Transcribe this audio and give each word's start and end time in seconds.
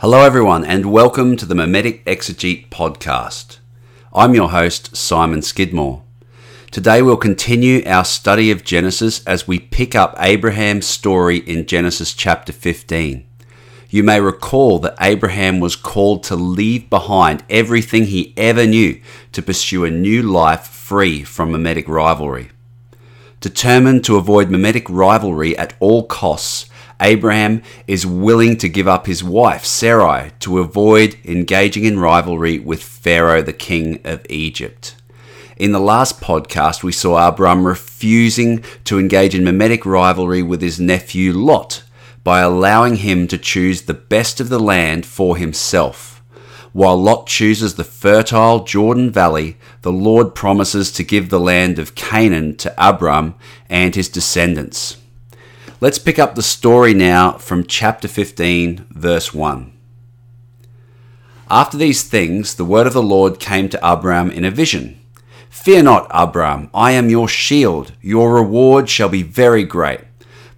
Hello, 0.00 0.24
everyone, 0.24 0.64
and 0.64 0.90
welcome 0.90 1.36
to 1.36 1.44
the 1.44 1.54
Mimetic 1.54 2.02
Exegete 2.06 2.70
podcast. 2.70 3.58
I'm 4.14 4.32
your 4.32 4.48
host, 4.48 4.96
Simon 4.96 5.42
Skidmore. 5.42 6.02
Today, 6.70 7.02
we'll 7.02 7.18
continue 7.18 7.82
our 7.84 8.06
study 8.06 8.50
of 8.50 8.64
Genesis 8.64 9.22
as 9.26 9.46
we 9.46 9.58
pick 9.58 9.94
up 9.94 10.16
Abraham's 10.18 10.86
story 10.86 11.36
in 11.40 11.66
Genesis 11.66 12.14
chapter 12.14 12.50
15. 12.50 13.26
You 13.90 14.02
may 14.02 14.22
recall 14.22 14.78
that 14.78 14.96
Abraham 15.02 15.60
was 15.60 15.76
called 15.76 16.22
to 16.24 16.34
leave 16.34 16.88
behind 16.88 17.44
everything 17.50 18.06
he 18.06 18.32
ever 18.38 18.66
knew 18.66 19.02
to 19.32 19.42
pursue 19.42 19.84
a 19.84 19.90
new 19.90 20.22
life 20.22 20.66
free 20.66 21.24
from 21.24 21.52
mimetic 21.52 21.86
rivalry. 21.86 22.52
Determined 23.40 24.02
to 24.04 24.16
avoid 24.16 24.50
mimetic 24.50 24.88
rivalry 24.88 25.58
at 25.58 25.74
all 25.78 26.06
costs, 26.06 26.69
Abraham 27.00 27.62
is 27.86 28.06
willing 28.06 28.56
to 28.58 28.68
give 28.68 28.86
up 28.86 29.06
his 29.06 29.24
wife, 29.24 29.64
Sarai, 29.64 30.32
to 30.40 30.58
avoid 30.58 31.16
engaging 31.24 31.84
in 31.84 31.98
rivalry 31.98 32.58
with 32.58 32.82
Pharaoh, 32.82 33.42
the 33.42 33.52
king 33.52 34.00
of 34.04 34.26
Egypt. 34.28 34.96
In 35.56 35.72
the 35.72 35.80
last 35.80 36.20
podcast, 36.20 36.82
we 36.82 36.92
saw 36.92 37.28
Abram 37.28 37.66
refusing 37.66 38.64
to 38.84 38.98
engage 38.98 39.34
in 39.34 39.44
mimetic 39.44 39.84
rivalry 39.84 40.42
with 40.42 40.62
his 40.62 40.80
nephew 40.80 41.32
Lot 41.32 41.82
by 42.24 42.40
allowing 42.40 42.96
him 42.96 43.26
to 43.28 43.38
choose 43.38 43.82
the 43.82 43.94
best 43.94 44.40
of 44.40 44.48
the 44.48 44.58
land 44.58 45.06
for 45.06 45.36
himself. 45.36 46.22
While 46.72 46.96
Lot 46.96 47.26
chooses 47.26 47.74
the 47.74 47.84
fertile 47.84 48.62
Jordan 48.64 49.10
Valley, 49.10 49.56
the 49.82 49.92
Lord 49.92 50.34
promises 50.34 50.92
to 50.92 51.02
give 51.02 51.28
the 51.28 51.40
land 51.40 51.78
of 51.78 51.94
Canaan 51.94 52.56
to 52.58 52.72
Abram 52.78 53.34
and 53.68 53.94
his 53.94 54.08
descendants. 54.08 54.96
Let's 55.82 55.98
pick 55.98 56.18
up 56.18 56.34
the 56.34 56.42
story 56.42 56.92
now 56.92 57.38
from 57.38 57.64
chapter 57.64 58.06
15, 58.06 58.84
verse 58.90 59.32
1. 59.32 59.72
After 61.50 61.78
these 61.78 62.02
things, 62.02 62.54
the 62.54 62.66
word 62.66 62.86
of 62.86 62.92
the 62.92 63.02
Lord 63.02 63.40
came 63.40 63.70
to 63.70 63.92
Abram 63.92 64.30
in 64.30 64.44
a 64.44 64.50
vision. 64.50 65.00
Fear 65.48 65.84
not, 65.84 66.06
Abram, 66.10 66.68
I 66.74 66.90
am 66.90 67.08
your 67.08 67.28
shield. 67.28 67.92
Your 68.02 68.34
reward 68.34 68.90
shall 68.90 69.08
be 69.08 69.22
very 69.22 69.64
great. 69.64 70.00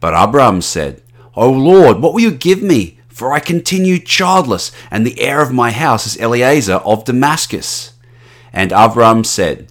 But 0.00 0.12
Abram 0.12 0.60
said, 0.60 1.02
O 1.36 1.48
Lord, 1.48 2.00
what 2.00 2.14
will 2.14 2.20
you 2.20 2.32
give 2.32 2.60
me? 2.60 2.98
For 3.06 3.32
I 3.32 3.38
continue 3.38 4.00
childless, 4.00 4.72
and 4.90 5.06
the 5.06 5.20
heir 5.20 5.40
of 5.40 5.52
my 5.52 5.70
house 5.70 6.04
is 6.04 6.20
Eliezer 6.20 6.80
of 6.84 7.04
Damascus. 7.04 7.92
And 8.52 8.72
Abram 8.72 9.22
said, 9.22 9.70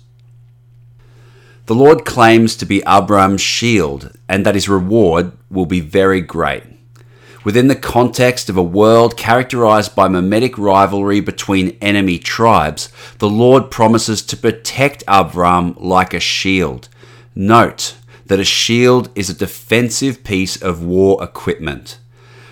The 1.71 1.77
Lord 1.77 2.03
claims 2.03 2.57
to 2.57 2.65
be 2.65 2.83
Abram's 2.85 3.39
shield 3.39 4.11
and 4.27 4.45
that 4.45 4.55
his 4.55 4.67
reward 4.67 5.31
will 5.49 5.65
be 5.65 5.79
very 5.79 6.19
great. 6.19 6.63
Within 7.45 7.69
the 7.69 7.77
context 7.77 8.49
of 8.49 8.57
a 8.57 8.61
world 8.61 9.15
characterized 9.15 9.95
by 9.95 10.09
mimetic 10.09 10.57
rivalry 10.57 11.21
between 11.21 11.77
enemy 11.79 12.19
tribes, 12.19 12.89
the 13.19 13.29
Lord 13.29 13.71
promises 13.71 14.21
to 14.23 14.35
protect 14.35 15.05
Abram 15.07 15.77
like 15.79 16.13
a 16.13 16.19
shield. 16.19 16.89
Note 17.35 17.95
that 18.25 18.41
a 18.41 18.43
shield 18.43 19.07
is 19.15 19.29
a 19.29 19.33
defensive 19.33 20.25
piece 20.25 20.61
of 20.61 20.83
war 20.83 21.23
equipment. 21.23 21.99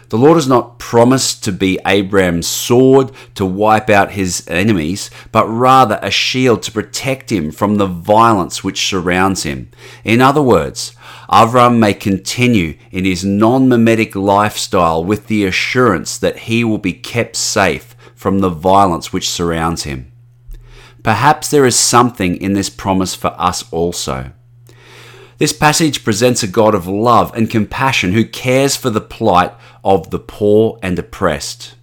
The 0.09 0.18
Lord 0.18 0.38
has 0.38 0.47
not 0.47 0.80
promised 0.80 1.44
to 1.44 1.52
be 1.52 1.80
Abraham's 1.86 2.47
sword 2.47 3.12
to 3.36 3.46
wipe 3.46 3.92
out 3.92 4.14
his 4.14 4.44
enemies, 4.47 5.12
but 5.31 5.47
rather 5.47 6.00
a 6.02 6.09
shield 6.09 6.64
to 6.64 6.72
protect 6.72 7.31
him 7.31 7.52
from 7.52 7.75
the 7.75 7.86
violence 7.86 8.64
which 8.64 8.88
surrounds 8.88 9.44
him. 9.44 9.69
In 10.03 10.19
other 10.19 10.42
words, 10.42 10.96
Avram 11.30 11.78
may 11.78 11.94
continue 11.94 12.75
in 12.90 13.06
his 13.06 13.24
non 13.24 13.69
mimetic 13.69 14.16
lifestyle 14.16 15.03
with 15.03 15.28
the 15.28 15.46
assurance 15.46 16.18
that 16.18 16.40
he 16.40 16.64
will 16.64 16.80
be 16.80 16.94
kept 16.94 17.36
safe 17.36 17.96
from 18.16 18.40
the 18.40 18.50
violence 18.50 19.14
which 19.14 19.30
surrounds 19.30 19.84
him. 19.84 20.12
Perhaps 21.03 21.52
there 21.52 21.68
is 21.68 21.78
something 21.78 22.36
in 22.36 22.53
this 22.53 22.69
promise 22.69 23.14
for 23.14 23.36
us 23.38 23.64
also. 23.72 24.31
This 25.39 25.53
passage 25.53 26.03
presents 26.03 26.44
a 26.44 26.47
God 26.47 26.75
of 26.75 26.85
love 26.85 27.33
and 27.33 27.50
compassion 27.50 28.11
who 28.11 28.25
cares 28.25 28.75
for 28.75 28.89
the 28.89 29.00
plight 29.00 29.53
of 29.85 30.09
the 30.09 30.19
poor 30.19 30.77
and 30.83 31.00
oppressed. 31.00 31.75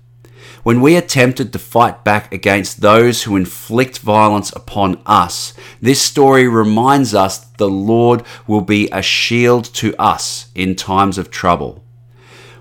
When 0.63 0.83
we 0.83 0.95
are 0.95 1.01
tempted 1.01 1.55
to 1.55 1.59
fight 1.59 2.05
back 2.05 2.31
against 2.35 2.83
those 2.83 3.23
who 3.23 3.35
inflict 3.35 4.01
violence 4.01 4.53
upon 4.53 5.01
us, 5.07 5.55
this 5.81 6.03
story 6.03 6.47
reminds 6.47 7.15
us 7.15 7.39
the 7.39 7.67
Lord 7.67 8.25
will 8.47 8.61
be 8.61 8.91
a 8.91 9.01
shield 9.01 9.65
to 9.77 9.97
us 9.97 10.51
in 10.55 10.77
times 10.77 11.17
of 11.17 11.31
trouble. 11.31 11.83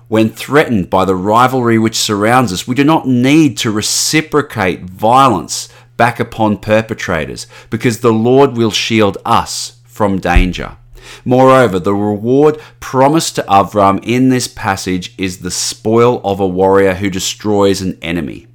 When 0.08 0.30
threatened 0.30 0.88
by 0.88 1.04
the 1.04 1.14
rivalry 1.14 1.78
which 1.78 1.98
surrounds 1.98 2.54
us, 2.54 2.66
we 2.66 2.74
do 2.74 2.84
not 2.84 3.06
need 3.06 3.58
to 3.58 3.70
reciprocate 3.70 4.84
violence 4.84 5.68
back 5.98 6.18
upon 6.18 6.56
perpetrators 6.56 7.46
because 7.68 8.00
the 8.00 8.14
Lord 8.14 8.56
will 8.56 8.70
shield 8.70 9.18
us 9.26 9.82
from 9.84 10.20
danger. 10.20 10.78
Moreover, 11.24 11.78
the 11.78 11.94
reward 11.94 12.60
promised 12.80 13.36
to 13.36 13.42
Avram 13.42 14.00
in 14.02 14.28
this 14.28 14.48
passage 14.48 15.14
is 15.18 15.38
the 15.38 15.50
spoil 15.50 16.20
of 16.24 16.40
a 16.40 16.46
warrior 16.46 16.94
who 16.94 17.10
destroys 17.10 17.80
an 17.80 17.98
enemy. 18.02 18.46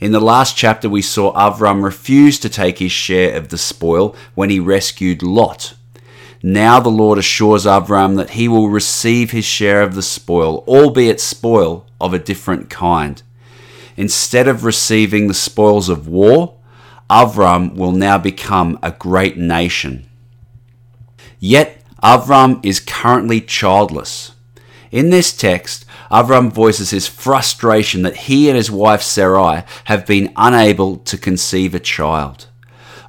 In 0.00 0.12
the 0.12 0.20
last 0.20 0.56
chapter, 0.56 0.88
we 0.88 1.02
saw 1.02 1.32
Avram 1.32 1.82
refuse 1.82 2.38
to 2.40 2.48
take 2.48 2.78
his 2.78 2.92
share 2.92 3.36
of 3.36 3.48
the 3.48 3.58
spoil 3.58 4.14
when 4.34 4.50
he 4.50 4.60
rescued 4.60 5.22
Lot. 5.22 5.74
Now 6.42 6.78
the 6.78 6.90
Lord 6.90 7.18
assures 7.18 7.64
Avram 7.64 8.16
that 8.16 8.30
he 8.30 8.48
will 8.48 8.68
receive 8.68 9.30
his 9.30 9.46
share 9.46 9.80
of 9.80 9.94
the 9.94 10.02
spoil, 10.02 10.62
albeit 10.68 11.20
spoil 11.20 11.86
of 12.00 12.12
a 12.12 12.18
different 12.18 12.68
kind. 12.68 13.22
Instead 13.96 14.46
of 14.46 14.64
receiving 14.64 15.28
the 15.28 15.32
spoils 15.32 15.88
of 15.88 16.06
war, 16.06 16.56
Avram 17.08 17.74
will 17.76 17.92
now 17.92 18.18
become 18.18 18.78
a 18.82 18.90
great 18.90 19.38
nation. 19.38 20.06
Yet 21.38 21.82
Avram 22.02 22.64
is 22.64 22.80
currently 22.80 23.40
childless. 23.40 24.32
In 24.90 25.10
this 25.10 25.36
text, 25.36 25.84
Avram 26.10 26.52
voices 26.52 26.90
his 26.90 27.08
frustration 27.08 28.02
that 28.02 28.16
he 28.28 28.48
and 28.48 28.56
his 28.56 28.70
wife 28.70 29.02
Sarai 29.02 29.64
have 29.84 30.06
been 30.06 30.32
unable 30.36 30.98
to 30.98 31.18
conceive 31.18 31.74
a 31.74 31.80
child. 31.80 32.46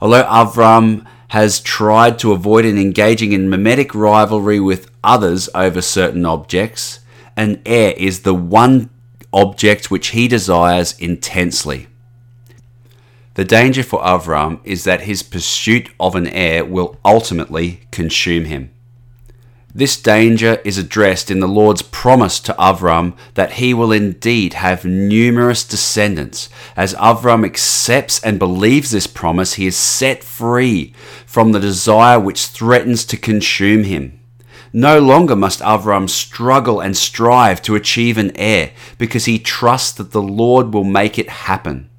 Although 0.02 0.24
Avram 0.24 1.06
has 1.30 1.59
tried 1.59 2.18
to 2.20 2.31
avoid 2.31 2.66
an 2.66 2.78
engaging 2.78 3.34
in 3.34 3.50
mimetic 3.50 3.94
rivalry 3.94 4.59
with 4.59 4.90
others 5.03 5.50
over 5.53 5.82
certain 5.82 6.26
objects, 6.26 7.00
an 7.36 7.62
heir 7.66 7.94
is 7.97 8.22
the 8.22 8.34
one 8.34 8.90
object 9.34 9.92
which 9.92 10.08
he 10.08 10.28
desires 10.28 10.97
intensely. 10.97 11.88
The 13.35 13.44
danger 13.44 13.84
for 13.84 14.01
Avram 14.01 14.62
is 14.63 14.85
that 14.85 15.01
his 15.01 15.22
pursuit 15.22 15.90
of 16.00 16.16
an 16.16 16.25
heir 16.25 16.63
will 16.63 16.97
ultimately 17.03 17.81
consume 17.91 18.46
him. 18.46 18.72
This 19.73 20.01
danger 20.01 20.62
is 20.63 20.78
addressed 20.78 21.29
in 21.29 21.41
the 21.41 21.47
Lord's 21.47 21.81
promise 21.81 22.40
to 22.40 22.53
Avram 22.53 23.13
that 23.34 23.53
he 23.53 23.73
will 23.73 23.91
indeed 23.91 24.53
have 24.53 24.85
numerous 24.85 25.66
descendants. 25.66 26.47
As 26.78 26.93
Avram 26.93 27.46
accepts 27.46 28.23
and 28.23 28.40
believes 28.40 28.91
this 28.91 29.05
promise, 29.05 29.55
he 29.55 29.67
is 29.67 29.76
set 29.76 30.23
free 30.23 30.93
from 31.26 31.52
the 31.52 31.59
desire 31.59 32.17
which 32.17 32.46
threatens 32.46 33.03
to 33.03 33.17
consume 33.17 33.84
him. 33.84 34.17
No 34.72 34.99
longer 34.99 35.35
must 35.35 35.59
Avram 35.59 36.09
struggle 36.09 36.79
and 36.79 36.96
strive 36.96 37.61
to 37.64 37.76
achieve 37.76 38.17
an 38.17 38.32
heir 38.37 38.72
because 38.97 39.26
he 39.26 39.40
trusts 39.40 39.91
that 39.91 40.11
the 40.11 40.22
Lord 40.22 40.73
will 40.73 40.85
make 40.85 41.20
it 41.20 41.28
happen. 41.29 41.90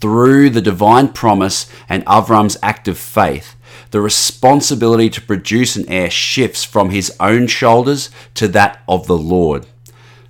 Through 0.00 0.50
the 0.50 0.60
divine 0.60 1.08
promise 1.08 1.66
and 1.88 2.04
Avram's 2.06 2.56
act 2.62 2.86
of 2.88 2.98
faith, 2.98 3.56
the 3.90 4.00
responsibility 4.00 5.10
to 5.10 5.20
produce 5.20 5.76
an 5.76 5.88
heir 5.88 6.10
shifts 6.10 6.64
from 6.64 6.90
his 6.90 7.14
own 7.18 7.46
shoulders 7.46 8.10
to 8.34 8.48
that 8.48 8.80
of 8.86 9.06
the 9.06 9.18
Lord. 9.18 9.66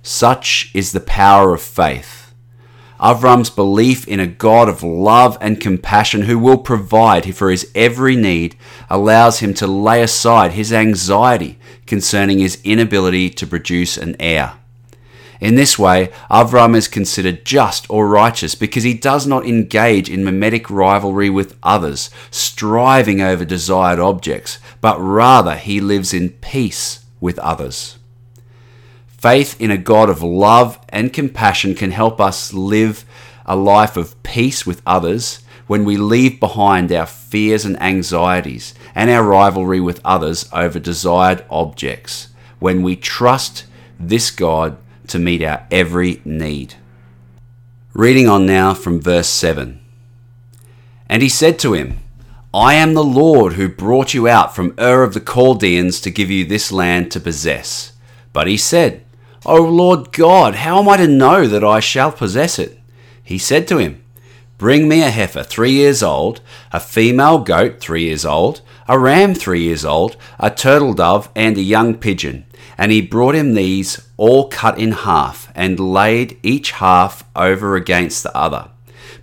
Such 0.01 0.71
is 0.73 0.91
the 0.91 0.99
power 0.99 1.53
of 1.53 1.61
faith. 1.61 2.33
Avram's 2.99 3.49
belief 3.49 4.07
in 4.07 4.19
a 4.19 4.27
God 4.27 4.67
of 4.67 4.83
love 4.83 5.37
and 5.39 5.61
compassion 5.61 6.23
who 6.23 6.37
will 6.37 6.57
provide 6.57 7.33
for 7.33 7.49
his 7.49 7.71
every 7.73 8.15
need 8.15 8.57
allows 8.89 9.39
him 9.39 9.53
to 9.53 9.67
lay 9.67 10.01
aside 10.01 10.51
his 10.51 10.73
anxiety 10.73 11.57
concerning 11.85 12.39
his 12.39 12.59
inability 12.63 13.29
to 13.29 13.47
produce 13.47 13.97
an 13.97 14.17
heir. 14.19 14.58
In 15.39 15.55
this 15.55 15.79
way, 15.79 16.11
Avram 16.29 16.75
is 16.75 16.89
considered 16.89 17.45
just 17.45 17.89
or 17.89 18.09
righteous 18.09 18.55
because 18.55 18.83
he 18.83 18.93
does 18.93 19.25
not 19.25 19.45
engage 19.45 20.09
in 20.09 20.23
mimetic 20.23 20.69
rivalry 20.69 21.29
with 21.29 21.55
others, 21.63 22.09
striving 22.29 23.21
over 23.21 23.45
desired 23.45 23.99
objects, 23.99 24.59
but 24.81 24.99
rather 24.99 25.55
he 25.55 25.79
lives 25.79 26.13
in 26.13 26.31
peace 26.31 27.05
with 27.21 27.39
others. 27.39 27.97
Faith 29.07 29.59
in 29.59 29.71
a 29.71 29.77
God 29.77 30.09
of 30.09 30.21
love 30.23 30.79
and 30.89 31.13
compassion 31.13 31.73
can 31.73 31.91
help 31.91 32.19
us 32.19 32.53
live 32.53 33.05
a 33.45 33.55
life 33.55 33.97
of 33.97 34.21
peace 34.23 34.65
with 34.65 34.81
others 34.85 35.41
when 35.67 35.85
we 35.85 35.97
leave 35.97 36.39
behind 36.39 36.91
our 36.91 37.05
fears 37.05 37.63
and 37.63 37.81
anxieties 37.81 38.73
and 38.95 39.09
our 39.09 39.23
rivalry 39.23 39.79
with 39.79 40.01
others 40.03 40.49
over 40.51 40.79
desired 40.79 41.45
objects, 41.49 42.29
when 42.59 42.81
we 42.81 42.95
trust 42.95 43.65
this 43.99 44.31
God 44.31 44.77
to 45.09 45.19
meet 45.19 45.43
our 45.43 45.67
every 45.69 46.21
need. 46.25 46.75
Reading 47.93 48.27
on 48.27 48.45
now 48.45 48.73
from 48.73 49.01
verse 49.01 49.27
7. 49.27 49.79
And 51.07 51.21
he 51.21 51.29
said 51.29 51.59
to 51.59 51.73
him, 51.73 51.99
I 52.53 52.73
am 52.75 52.93
the 52.93 53.03
Lord 53.03 53.53
who 53.53 53.69
brought 53.69 54.13
you 54.13 54.27
out 54.27 54.55
from 54.55 54.73
Ur 54.79 55.03
of 55.03 55.13
the 55.13 55.19
Chaldeans 55.19 56.01
to 56.01 56.09
give 56.09 56.31
you 56.31 56.45
this 56.45 56.71
land 56.71 57.11
to 57.11 57.19
possess. 57.19 57.93
But 58.33 58.47
he 58.47 58.57
said, 58.57 59.03
O 59.45 59.61
Lord 59.61 60.11
God, 60.11 60.55
how 60.55 60.79
am 60.79 60.89
I 60.89 60.97
to 60.97 61.07
know 61.07 61.47
that 61.47 61.63
I 61.63 61.79
shall 61.79 62.11
possess 62.11 62.57
it? 62.57 62.79
He 63.23 63.37
said 63.37 63.67
to 63.67 63.77
him, 63.77 64.03
Bring 64.57 64.89
me 64.89 65.01
a 65.01 65.09
heifer 65.09 65.43
three 65.43 65.71
years 65.71 66.03
old, 66.03 66.41
a 66.73 66.79
female 66.79 67.39
goat 67.39 67.79
three 67.79 68.03
years 68.05 68.25
old, 68.25 68.61
a 68.87 68.97
ram 68.97 69.33
three 69.33 69.61
years 69.61 69.85
old, 69.85 70.17
a 70.39 70.49
turtle 70.49 70.93
dove, 70.93 71.29
and 71.35 71.57
a 71.57 71.61
young 71.61 71.95
pigeon. 71.95 72.45
And 72.79 72.93
he 72.93 73.01
brought 73.01 73.35
him 73.35 73.55
these 73.55 74.07
all 74.15 74.47
cut 74.47 74.79
in 74.79 74.93
half, 74.93 75.51
and 75.53 75.77
laid 75.77 76.39
each 76.41 76.71
half 76.71 77.25
over 77.35 77.75
against 77.75 78.23
the 78.23 78.33
other. 78.33 78.69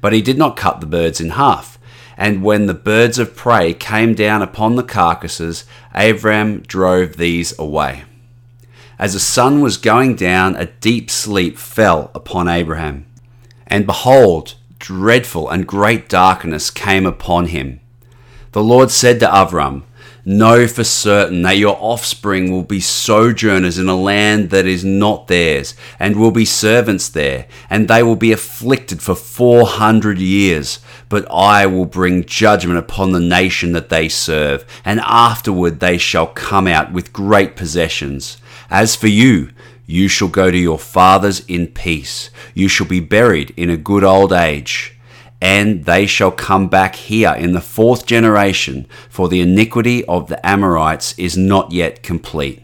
But 0.02 0.12
he 0.12 0.20
did 0.20 0.36
not 0.36 0.58
cut 0.58 0.80
the 0.80 0.86
birds 0.86 1.22
in 1.22 1.30
half. 1.30 1.78
And 2.18 2.42
when 2.42 2.66
the 2.66 2.74
birds 2.74 3.18
of 3.18 3.34
prey 3.34 3.72
came 3.72 4.14
down 4.14 4.42
upon 4.42 4.76
the 4.76 4.82
carcasses, 4.82 5.64
Abram 5.94 6.64
drove 6.66 7.16
these 7.16 7.58
away. 7.58 8.04
As 8.98 9.14
the 9.14 9.20
sun 9.20 9.62
was 9.62 9.78
going 9.78 10.16
down, 10.16 10.54
a 10.56 10.66
deep 10.66 11.10
sleep 11.10 11.56
fell 11.56 12.10
upon 12.14 12.48
Abraham. 12.48 13.06
And 13.66 13.86
behold, 13.86 14.56
dreadful 14.78 15.48
and 15.48 15.66
great 15.66 16.10
darkness 16.10 16.70
came 16.70 17.06
upon 17.06 17.46
him. 17.46 17.80
The 18.52 18.62
Lord 18.62 18.90
said 18.90 19.18
to 19.20 19.26
Avram, 19.26 19.84
Know 20.28 20.66
for 20.66 20.82
certain 20.82 21.42
that 21.42 21.56
your 21.56 21.76
offspring 21.78 22.50
will 22.50 22.64
be 22.64 22.80
sojourners 22.80 23.78
in 23.78 23.88
a 23.88 23.94
land 23.94 24.50
that 24.50 24.66
is 24.66 24.84
not 24.84 25.28
theirs, 25.28 25.76
and 26.00 26.16
will 26.16 26.32
be 26.32 26.44
servants 26.44 27.08
there, 27.08 27.46
and 27.70 27.86
they 27.86 28.02
will 28.02 28.16
be 28.16 28.32
afflicted 28.32 29.00
for 29.00 29.14
four 29.14 29.68
hundred 29.68 30.18
years. 30.18 30.80
But 31.08 31.30
I 31.30 31.66
will 31.66 31.86
bring 31.86 32.24
judgment 32.24 32.76
upon 32.76 33.12
the 33.12 33.20
nation 33.20 33.70
that 33.74 33.88
they 33.88 34.08
serve, 34.08 34.66
and 34.84 34.98
afterward 35.04 35.78
they 35.78 35.96
shall 35.96 36.26
come 36.26 36.66
out 36.66 36.92
with 36.92 37.12
great 37.12 37.54
possessions. 37.54 38.38
As 38.68 38.96
for 38.96 39.06
you, 39.06 39.50
you 39.86 40.08
shall 40.08 40.26
go 40.26 40.50
to 40.50 40.58
your 40.58 40.80
fathers 40.80 41.46
in 41.46 41.68
peace. 41.68 42.30
You 42.52 42.66
shall 42.66 42.88
be 42.88 42.98
buried 42.98 43.54
in 43.56 43.70
a 43.70 43.76
good 43.76 44.02
old 44.02 44.32
age 44.32 44.95
and 45.40 45.84
they 45.84 46.06
shall 46.06 46.30
come 46.30 46.68
back 46.68 46.96
here 46.96 47.32
in 47.32 47.52
the 47.52 47.60
fourth 47.60 48.06
generation, 48.06 48.86
for 49.08 49.28
the 49.28 49.40
iniquity 49.40 50.04
of 50.06 50.28
the 50.28 50.46
Amorites 50.46 51.18
is 51.18 51.36
not 51.36 51.72
yet 51.72 52.02
complete. 52.02 52.62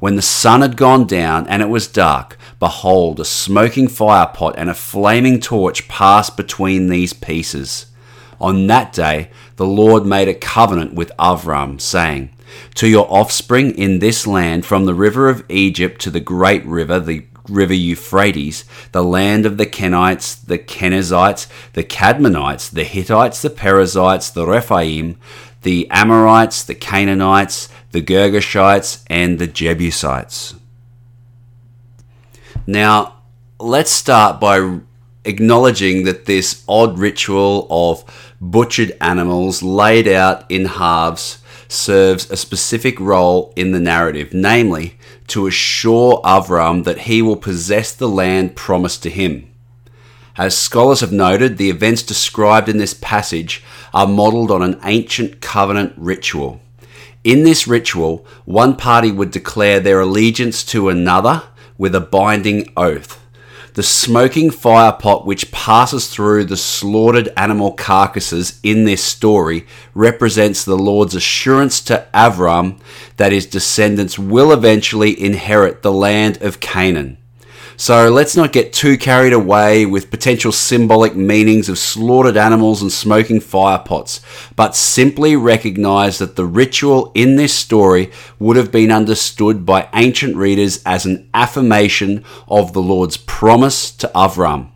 When 0.00 0.16
the 0.16 0.22
sun 0.22 0.62
had 0.62 0.76
gone 0.76 1.06
down 1.06 1.46
and 1.46 1.62
it 1.62 1.68
was 1.68 1.86
dark, 1.86 2.36
behold, 2.58 3.20
a 3.20 3.24
smoking 3.24 3.86
firepot 3.86 4.54
and 4.56 4.68
a 4.68 4.74
flaming 4.74 5.38
torch 5.38 5.86
passed 5.86 6.36
between 6.36 6.88
these 6.88 7.12
pieces. 7.12 7.86
On 8.40 8.66
that 8.66 8.92
day, 8.92 9.30
the 9.54 9.66
Lord 9.66 10.04
made 10.04 10.26
a 10.26 10.34
covenant 10.34 10.94
with 10.94 11.12
Avram, 11.20 11.80
saying, 11.80 12.30
To 12.74 12.88
your 12.88 13.06
offspring 13.08 13.78
in 13.78 14.00
this 14.00 14.26
land, 14.26 14.66
from 14.66 14.86
the 14.86 14.94
river 14.94 15.28
of 15.28 15.44
Egypt 15.48 16.00
to 16.00 16.10
the 16.10 16.18
great 16.18 16.66
river, 16.66 16.98
the 16.98 17.26
river 17.48 17.74
Euphrates, 17.74 18.64
the 18.92 19.04
land 19.04 19.46
of 19.46 19.56
the 19.56 19.66
Kenites, 19.66 20.44
the 20.44 20.58
Kenizzites, 20.58 21.46
the 21.72 21.84
Kadmonites, 21.84 22.70
the 22.70 22.84
Hittites, 22.84 23.42
the 23.42 23.50
Perizzites, 23.50 24.30
the 24.30 24.46
Rephaim, 24.46 25.18
the 25.62 25.88
Amorites, 25.90 26.64
the 26.64 26.74
Canaanites, 26.74 27.68
the 27.92 28.02
Girgashites, 28.02 29.04
and 29.08 29.38
the 29.38 29.46
Jebusites. 29.46 30.54
Now, 32.66 33.16
let's 33.58 33.90
start 33.90 34.40
by 34.40 34.80
acknowledging 35.24 36.04
that 36.04 36.26
this 36.26 36.64
odd 36.68 36.98
ritual 36.98 37.66
of 37.70 38.04
butchered 38.40 38.96
animals 39.00 39.62
laid 39.62 40.08
out 40.08 40.50
in 40.50 40.64
halves 40.64 41.41
serves 41.72 42.30
a 42.30 42.36
specific 42.36 43.00
role 43.00 43.52
in 43.56 43.72
the 43.72 43.80
narrative, 43.80 44.32
namely, 44.32 44.98
to 45.28 45.46
assure 45.46 46.20
Avram 46.24 46.84
that 46.84 47.00
he 47.00 47.22
will 47.22 47.36
possess 47.36 47.92
the 47.92 48.08
land 48.08 48.54
promised 48.54 49.02
to 49.02 49.10
him. 49.10 49.48
As 50.36 50.56
scholars 50.56 51.00
have 51.00 51.12
noted, 51.12 51.56
the 51.56 51.70
events 51.70 52.02
described 52.02 52.68
in 52.68 52.78
this 52.78 52.94
passage 52.94 53.62
are 53.92 54.06
modelled 54.06 54.50
on 54.50 54.62
an 54.62 54.80
ancient 54.82 55.40
covenant 55.40 55.92
ritual. 55.96 56.60
In 57.24 57.44
this 57.44 57.68
ritual, 57.68 58.26
one 58.44 58.76
party 58.76 59.12
would 59.12 59.30
declare 59.30 59.78
their 59.78 60.00
allegiance 60.00 60.64
to 60.64 60.88
another 60.88 61.42
with 61.78 61.94
a 61.94 62.00
binding 62.00 62.72
oath. 62.76 63.21
The 63.74 63.82
smoking 63.82 64.50
fire 64.50 64.92
pot 64.92 65.24
which 65.24 65.50
passes 65.50 66.08
through 66.08 66.44
the 66.44 66.58
slaughtered 66.58 67.32
animal 67.38 67.72
carcasses 67.72 68.60
in 68.62 68.84
this 68.84 69.02
story 69.02 69.66
represents 69.94 70.62
the 70.62 70.76
Lord's 70.76 71.14
assurance 71.14 71.80
to 71.82 72.06
Avram 72.12 72.78
that 73.16 73.32
his 73.32 73.46
descendants 73.46 74.18
will 74.18 74.52
eventually 74.52 75.18
inherit 75.18 75.80
the 75.80 75.92
land 75.92 76.42
of 76.42 76.60
Canaan. 76.60 77.16
So 77.82 78.10
let's 78.10 78.36
not 78.36 78.52
get 78.52 78.72
too 78.72 78.96
carried 78.96 79.32
away 79.32 79.86
with 79.86 80.12
potential 80.12 80.52
symbolic 80.52 81.16
meanings 81.16 81.68
of 81.68 81.78
slaughtered 81.78 82.36
animals 82.36 82.80
and 82.80 82.92
smoking 82.92 83.40
fire 83.40 83.80
pots, 83.80 84.20
but 84.54 84.76
simply 84.76 85.34
recognize 85.34 86.18
that 86.18 86.36
the 86.36 86.44
ritual 86.44 87.10
in 87.12 87.34
this 87.34 87.52
story 87.52 88.12
would 88.38 88.56
have 88.56 88.70
been 88.70 88.92
understood 88.92 89.66
by 89.66 89.88
ancient 89.94 90.36
readers 90.36 90.80
as 90.86 91.06
an 91.06 91.28
affirmation 91.34 92.24
of 92.46 92.72
the 92.72 92.80
Lord's 92.80 93.16
promise 93.16 93.90
to 93.90 94.06
Avram. 94.14 94.70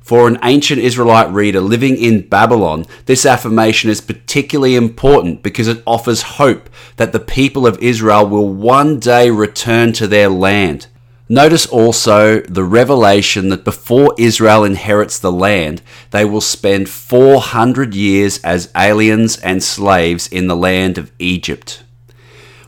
For 0.00 0.26
an 0.26 0.38
ancient 0.42 0.80
Israelite 0.80 1.30
reader 1.30 1.60
living 1.60 1.98
in 1.98 2.26
Babylon, 2.26 2.86
this 3.04 3.26
affirmation 3.26 3.90
is 3.90 4.00
particularly 4.00 4.76
important 4.76 5.42
because 5.42 5.68
it 5.68 5.82
offers 5.86 6.22
hope 6.22 6.70
that 6.96 7.12
the 7.12 7.20
people 7.20 7.66
of 7.66 7.78
Israel 7.82 8.26
will 8.26 8.48
one 8.48 8.98
day 8.98 9.28
return 9.28 9.92
to 9.92 10.06
their 10.06 10.30
land. 10.30 10.86
Notice 11.30 11.66
also 11.66 12.40
the 12.40 12.64
revelation 12.64 13.50
that 13.50 13.62
before 13.62 14.14
Israel 14.16 14.64
inherits 14.64 15.18
the 15.18 15.32
land, 15.32 15.82
they 16.10 16.24
will 16.24 16.40
spend 16.40 16.88
400 16.88 17.94
years 17.94 18.38
as 18.38 18.70
aliens 18.74 19.36
and 19.38 19.62
slaves 19.62 20.26
in 20.26 20.46
the 20.46 20.56
land 20.56 20.96
of 20.96 21.12
Egypt. 21.18 21.82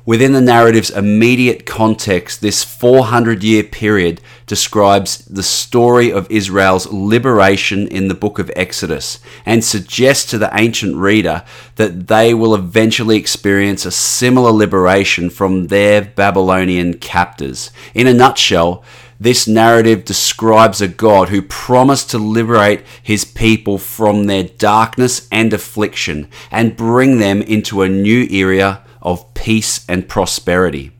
Within 0.06 0.32
the 0.32 0.40
narrative's 0.40 0.90
immediate 0.90 1.66
context, 1.66 2.40
this 2.40 2.64
400 2.64 3.44
year 3.44 3.62
period 3.62 4.20
describes 4.46 5.18
the 5.18 5.42
story 5.42 6.10
of 6.10 6.30
Israel's 6.30 6.86
liberation 6.86 7.86
in 7.86 8.08
the 8.08 8.14
book 8.14 8.38
of 8.38 8.50
Exodus 8.56 9.18
and 9.44 9.62
suggests 9.62 10.30
to 10.30 10.38
the 10.38 10.50
ancient 10.54 10.96
reader 10.96 11.44
that 11.76 12.06
they 12.08 12.32
will 12.32 12.54
eventually 12.54 13.18
experience 13.18 13.84
a 13.84 13.90
similar 13.90 14.50
liberation 14.50 15.28
from 15.28 15.66
their 15.66 16.00
Babylonian 16.02 16.94
captors. 16.94 17.70
In 17.94 18.06
a 18.06 18.14
nutshell, 18.14 18.82
this 19.20 19.46
narrative 19.46 20.06
describes 20.06 20.80
a 20.80 20.88
God 20.88 21.28
who 21.28 21.42
promised 21.42 22.08
to 22.10 22.18
liberate 22.18 22.82
his 23.02 23.26
people 23.26 23.76
from 23.76 24.24
their 24.24 24.44
darkness 24.44 25.28
and 25.30 25.52
affliction 25.52 26.26
and 26.50 26.74
bring 26.74 27.18
them 27.18 27.42
into 27.42 27.82
a 27.82 27.88
new 27.88 28.26
era 28.30 28.82
of 29.02 29.34
peace 29.34 29.84
and 29.88 30.08
prosperity. 30.08 30.92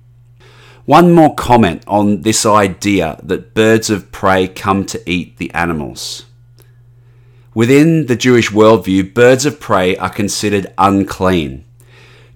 One 0.84 1.12
more 1.12 1.34
comment 1.34 1.84
on 1.86 2.22
this 2.22 2.44
idea 2.44 3.20
that 3.22 3.54
birds 3.54 3.90
of 3.90 4.10
prey 4.10 4.48
come 4.48 4.84
to 4.86 5.00
eat 5.08 5.36
the 5.36 5.52
animals. 5.52 6.24
Within 7.54 8.06
the 8.06 8.16
Jewish 8.16 8.50
worldview, 8.50 9.12
birds 9.12 9.44
of 9.44 9.60
prey 9.60 9.96
are 9.96 10.10
considered 10.10 10.72
unclean. 10.78 11.64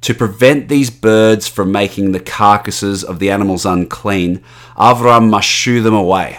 To 0.02 0.12
prevent 0.12 0.68
these 0.68 0.90
birds 0.90 1.48
from 1.48 1.72
making 1.72 2.12
the 2.12 2.20
carcasses 2.20 3.02
of 3.02 3.20
the 3.20 3.30
animals 3.30 3.64
unclean, 3.64 4.44
Avram 4.76 5.30
must 5.30 5.48
shoo 5.48 5.82
them 5.82 5.94
away. 5.94 6.38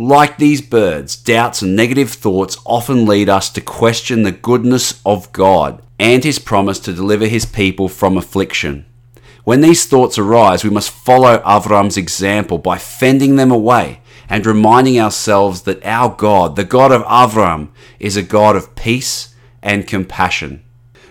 Like 0.00 0.38
these 0.38 0.62
birds, 0.62 1.14
doubts 1.14 1.60
and 1.60 1.76
negative 1.76 2.08
thoughts 2.08 2.56
often 2.64 3.04
lead 3.04 3.28
us 3.28 3.50
to 3.50 3.60
question 3.60 4.22
the 4.22 4.32
goodness 4.32 4.98
of 5.04 5.30
God 5.30 5.82
and 5.98 6.24
his 6.24 6.38
promise 6.38 6.78
to 6.78 6.94
deliver 6.94 7.26
his 7.26 7.44
people 7.44 7.86
from 7.86 8.16
affliction. 8.16 8.86
When 9.44 9.60
these 9.60 9.84
thoughts 9.84 10.16
arise, 10.16 10.64
we 10.64 10.70
must 10.70 10.90
follow 10.90 11.40
Avram's 11.40 11.98
example 11.98 12.56
by 12.56 12.78
fending 12.78 13.36
them 13.36 13.50
away 13.50 14.00
and 14.26 14.46
reminding 14.46 14.98
ourselves 14.98 15.64
that 15.64 15.84
our 15.84 16.08
God, 16.08 16.56
the 16.56 16.64
God 16.64 16.92
of 16.92 17.02
Avram, 17.02 17.68
is 17.98 18.16
a 18.16 18.22
God 18.22 18.56
of 18.56 18.74
peace 18.74 19.34
and 19.62 19.86
compassion. 19.86 20.64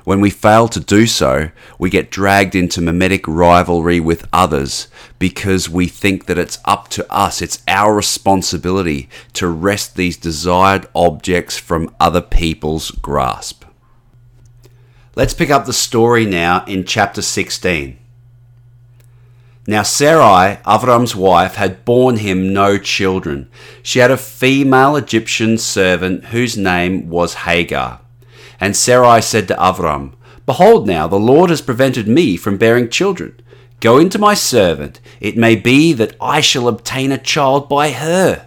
When 0.03 0.22
we 0.22 0.29
fail 0.29 0.68
to 0.70 0.79
do 0.79 1.06
so, 1.06 1.51
we 1.77 1.89
get 1.89 2.12
dragged 2.12 2.56
into 2.56 2.82
mimetic 2.82 3.27
rivalry 3.27 4.00
with 4.00 4.27
others 4.32 4.88
because 5.20 5.70
we 5.70 5.88
think 5.88 6.25
that 6.25 6.38
it's 6.38 6.60
up 6.65 6.88
to 6.89 7.12
us, 7.12 7.41
it's 7.41 7.62
our 7.68 7.94
responsibility 7.94 9.10
to 9.34 9.48
wrest 9.48 9.96
these 9.96 10.18
desired 10.18 10.88
objects 10.96 11.58
from 11.58 11.94
other 12.00 12.22
people's 12.22 12.91
grasp. 12.91 13.65
Let's 15.15 15.34
pick 15.34 15.50
up 15.50 15.65
the 15.65 15.74
story 15.74 16.25
now 16.25 16.63
in 16.65 16.86
chapter 16.86 17.22
16. 17.22 17.98
Now 19.68 19.84
Sarai, 19.84 20.58
Avram's 20.65 21.15
wife, 21.15 21.56
had 21.56 21.86
borne 21.86 22.18
him 22.18 22.53
no 22.53 22.77
children. 22.77 23.50
She 23.84 24.00
had 24.00 24.10
a 24.10 24.18
female 24.18 24.96
Egyptian 24.96 25.58
servant 25.58 26.25
whose 26.25 26.58
name 26.58 27.10
was 27.10 27.34
Hagar. 27.36 28.01
And 28.60 28.75
Sarai 28.75 29.22
said 29.22 29.48
to 29.48 29.56
Avram, 29.56 30.13
Behold 30.46 30.88
now, 30.88 31.08
the 31.08 31.20
Lord 31.20 31.50
has 31.50 31.62
prevented 31.62 32.08
me 32.08 32.36
from 32.36 32.58
bearing 32.58 32.89
children. 32.89 33.39
Go 33.80 33.98
into 33.98 34.20
my 34.20 34.34
servant. 34.34 35.00
It 35.22 35.38
may 35.38 35.56
be 35.56 35.94
that 35.94 36.16
I 36.20 36.42
shall 36.42 36.68
obtain 36.68 37.12
a 37.12 37.18
child 37.18 37.70
by 37.70 37.92
her. 37.92 38.46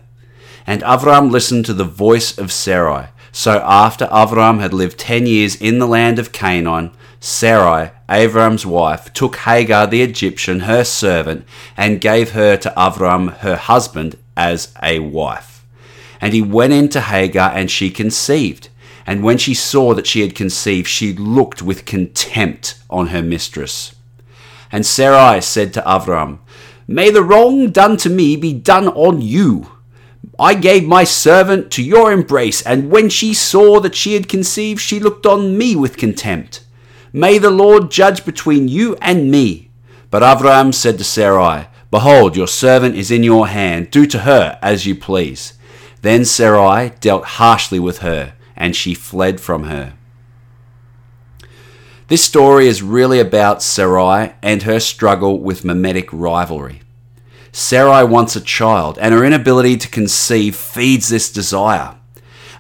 And 0.67 0.83
Avram 0.83 1.31
listened 1.31 1.65
to 1.67 1.75
the 1.75 1.85
voice 1.85 2.37
of 2.37 2.53
Sarai. 2.53 3.09
So 3.33 3.63
after 3.65 4.07
Avram 4.07 4.61
had 4.61 4.75
lived 4.75 4.99
ten 4.99 5.27
years 5.27 5.57
in 5.57 5.79
the 5.79 5.87
land 5.87 6.19
of 6.19 6.33
Canaan, 6.33 6.91
Sarai, 7.19 7.93
Avram's 8.09 8.67
wife, 8.67 9.13
took 9.13 9.37
Hagar 9.37 9.87
the 9.87 10.03
Egyptian, 10.03 10.61
her 10.61 10.85
servant, 10.85 11.47
and 11.77 12.01
gave 12.01 12.33
her 12.33 12.57
to 12.59 12.75
Avram, 12.77 13.39
her 13.39 13.57
husband, 13.57 14.17
as 14.37 14.75
a 14.83 14.99
wife. 14.99 15.65
And 16.21 16.35
he 16.35 16.43
went 16.43 16.73
in 16.73 16.89
to 16.91 17.01
Hagar, 17.01 17.53
and 17.55 17.71
she 17.71 17.91
conceived. 17.91 18.69
And 19.13 19.23
when 19.23 19.37
she 19.37 19.53
saw 19.53 19.93
that 19.93 20.07
she 20.07 20.23
had 20.23 20.35
conceived, 20.35 20.89
she 20.89 21.13
looked 21.13 21.61
with 21.61 21.85
contempt 21.85 22.77
on 22.89 23.09
her 23.09 23.21
mistress. 23.21 23.95
And 24.73 24.87
Sarai 24.87 25.43
said 25.43 25.75
to 25.75 25.83
Avram, 25.83 26.39
May 26.89 27.11
the 27.11 27.23
wrong 27.23 27.71
done 27.73 27.99
to 27.99 28.09
me 28.09 28.37
be 28.37 28.55
done 28.55 28.89
on 28.89 29.21
you. 29.21 29.71
I 30.39 30.55
gave 30.55 30.85
my 30.85 31.05
servant 31.05 31.71
to 31.73 31.83
your 31.83 32.11
embrace, 32.11 32.63
and 32.63 32.91
when 32.91 33.11
she 33.11 33.35
saw 33.35 33.81
that 33.81 33.95
she 33.95 34.15
had 34.15 34.31
conceived, 34.31 34.81
she 34.81 34.99
looked 34.99 35.27
on 35.27 35.59
me 35.59 35.77
with 35.77 35.99
contempt. 35.99 36.65
May 37.13 37.37
the 37.37 37.51
Lord 37.51 37.91
judge 37.91 38.25
between 38.25 38.67
you 38.67 38.97
and 39.03 39.31
me. 39.31 39.73
But 40.11 40.23
Avram 40.23 40.73
said 40.73 40.97
to 40.97 41.05
Sarai, 41.05 41.67
Behold, 41.91 42.35
your 42.35 42.49
servant 42.49 42.95
is 42.95 43.11
in 43.11 43.23
your 43.23 43.49
hand. 43.49 43.91
Do 43.91 44.07
to 44.07 44.21
her 44.21 44.59
as 44.63 44.87
you 44.87 44.95
please. 44.95 45.53
Then 46.01 46.25
Sarai 46.25 46.93
dealt 47.01 47.25
harshly 47.37 47.79
with 47.79 47.99
her 47.99 48.33
and 48.63 48.77
she 48.77 48.95
fled 48.95 49.41
from 49.41 49.65
her. 49.65 49.95
This 52.07 52.25
story 52.25 52.69
is 52.69 52.81
really 52.81 53.19
about 53.19 53.61
Sarai 53.61 54.35
and 54.41 54.63
her 54.63 54.79
struggle 54.79 55.41
with 55.41 55.65
mimetic 55.65 56.09
rivalry. 56.13 56.83
Sarai 57.51 58.05
wants 58.05 58.37
a 58.37 58.41
child, 58.41 58.99
and 59.01 59.13
her 59.13 59.25
inability 59.25 59.77
to 59.79 59.89
conceive 59.89 60.55
feeds 60.55 61.09
this 61.09 61.33
desire. 61.33 61.97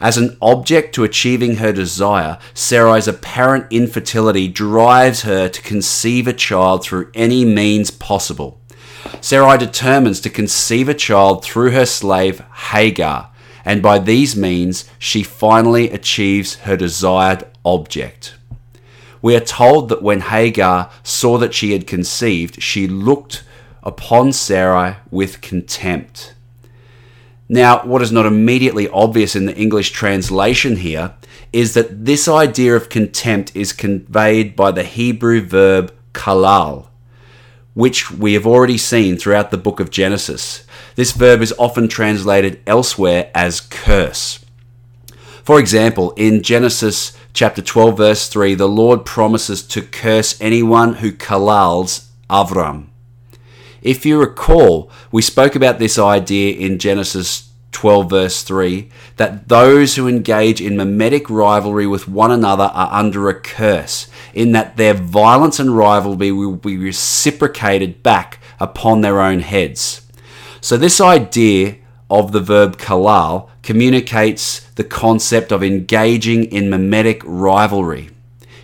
As 0.00 0.18
an 0.18 0.37
object 0.42 0.92
to 0.97 1.04
achieving 1.04 1.56
her 1.56 1.73
desire, 1.73 2.40
Sarai's 2.52 3.06
apparent 3.06 3.68
infertility 3.71 4.49
drives 4.49 5.23
her 5.23 5.49
to 5.49 5.62
conceive 5.62 6.26
a 6.26 6.32
child 6.32 6.82
through 6.82 7.12
any 7.14 7.44
means 7.44 7.92
possible. 7.92 8.61
Sarai 9.21 9.56
determines 9.56 10.18
to 10.23 10.30
conceive 10.30 10.88
a 10.88 10.94
child 10.94 11.44
through 11.44 11.71
her 11.71 11.87
slave 11.87 12.40
Hagar, 12.71 13.31
and 13.64 13.83
by 13.83 13.99
these 13.99 14.37
means 14.37 14.88
she 14.99 15.23
finally 15.23 15.90
achieves 15.90 16.57
her 16.57 16.76
desired 16.76 17.45
object. 17.64 18.35
We 19.21 19.37
are 19.37 19.40
told 19.40 19.88
that 19.88 20.02
when 20.02 20.21
Hagar 20.21 20.90
saw 21.02 21.38
that 21.38 21.54
she 21.54 21.73
had 21.73 21.87
conceived, 21.87 22.62
she 22.62 22.88
looked 22.88 23.45
upon 23.83 24.33
Sarai 24.33 24.97
with 25.11 25.40
contempt. 25.40 26.35
Now, 27.49 27.85
what 27.85 28.02
is 28.02 28.11
not 28.11 28.26
immediately 28.26 28.88
obvious 28.88 29.37
in 29.37 29.47
the 29.47 29.57
English 29.57 29.90
translation 29.90 30.76
here 30.76 31.14
is 31.52 31.75
that 31.75 32.07
this 32.07 32.26
idea 32.26 32.75
of 32.75 32.88
contempt 32.88 33.54
is 33.54 33.73
conveyed 33.73 34.57
by 34.57 34.71
the 34.71 34.85
Hebrew 34.85 35.42
verb 35.42 35.92
kalal, 36.14 36.87
which 37.75 38.11
we 38.11 38.33
have 38.35 38.47
already 38.47 38.78
seen 38.78 39.19
throughout 39.19 39.50
the 39.50 39.59
book 39.59 39.81
of 39.81 39.90
Genesis. 39.90 40.64
This 40.94 41.12
verb 41.12 41.40
is 41.40 41.54
often 41.58 41.88
translated 41.88 42.61
elsewhere 42.66 43.30
as 43.34 43.61
curse. 43.61 44.44
For 45.42 45.58
example, 45.58 46.12
in 46.16 46.42
Genesis 46.42 47.16
chapter 47.32 47.62
12, 47.62 47.96
verse 47.96 48.28
3, 48.28 48.54
the 48.54 48.68
Lord 48.68 49.04
promises 49.04 49.62
to 49.68 49.82
curse 49.82 50.40
anyone 50.40 50.94
who 50.94 51.12
kalals 51.12 52.08
Avram. 52.30 52.87
If 53.80 54.06
you 54.06 54.20
recall, 54.20 54.90
we 55.11 55.22
spoke 55.22 55.56
about 55.56 55.78
this 55.78 55.99
idea 55.99 56.54
in 56.54 56.78
Genesis 56.78 57.50
12, 57.72 58.11
verse 58.11 58.42
3, 58.44 58.88
that 59.16 59.49
those 59.49 59.96
who 59.96 60.06
engage 60.06 60.61
in 60.61 60.76
mimetic 60.76 61.28
rivalry 61.28 61.87
with 61.87 62.06
one 62.06 62.30
another 62.30 62.70
are 62.75 62.92
under 62.92 63.28
a 63.28 63.40
curse, 63.40 64.08
in 64.32 64.52
that 64.52 64.76
their 64.76 64.94
violence 64.94 65.58
and 65.58 65.76
rivalry 65.76 66.30
will 66.30 66.54
be 66.54 66.76
reciprocated 66.76 68.02
back 68.02 68.38
upon 68.61 69.00
their 69.00 69.20
own 69.20 69.40
heads. 69.40 70.01
So, 70.64 70.76
this 70.76 71.00
idea 71.00 71.78
of 72.09 72.31
the 72.31 72.40
verb 72.40 72.78
kalal 72.78 73.49
communicates 73.64 74.61
the 74.76 74.85
concept 74.85 75.50
of 75.50 75.61
engaging 75.61 76.45
in 76.45 76.71
mimetic 76.71 77.21
rivalry. 77.25 78.11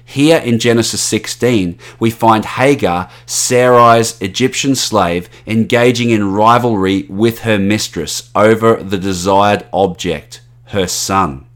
Here 0.05 0.39
in 0.39 0.61
Genesis 0.61 1.03
16, 1.03 1.77
we 1.99 2.13
find 2.13 2.45
Hagar, 2.45 3.11
Sarai's 3.27 4.17
Egyptian 4.21 4.77
slave, 4.77 5.29
engaging 5.45 6.11
in 6.11 6.33
rivalry 6.33 7.03
with 7.09 7.41
her 7.41 7.59
mistress 7.59 8.31
over 8.33 8.77
the 8.77 8.99
desired 8.99 9.67
object, 9.73 10.41
her 10.67 10.87
son. 10.87 11.47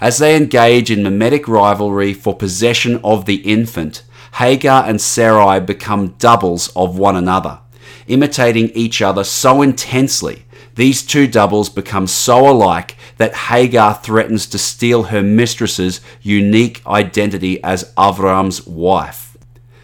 As 0.00 0.18
they 0.18 0.36
engage 0.36 0.90
in 0.90 1.04
mimetic 1.04 1.46
rivalry 1.46 2.12
for 2.12 2.34
possession 2.34 3.00
of 3.04 3.24
the 3.24 3.36
infant, 3.36 4.02
Hagar 4.34 4.84
and 4.84 5.00
Sarai 5.00 5.60
become 5.60 6.16
doubles 6.18 6.70
of 6.74 6.98
one 6.98 7.14
another 7.14 7.60
imitating 8.06 8.70
each 8.70 9.02
other 9.02 9.24
so 9.24 9.62
intensely, 9.62 10.44
these 10.74 11.02
two 11.02 11.26
doubles 11.26 11.68
become 11.68 12.06
so 12.06 12.48
alike 12.48 12.96
that 13.16 13.34
Hagar 13.34 13.94
threatens 13.94 14.46
to 14.46 14.58
steal 14.58 15.04
her 15.04 15.22
mistress's 15.22 16.00
unique 16.22 16.86
identity 16.86 17.62
as 17.64 17.92
Avram's 17.96 18.64
wife. 18.66 19.36